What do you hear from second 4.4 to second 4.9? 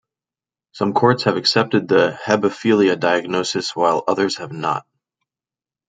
not.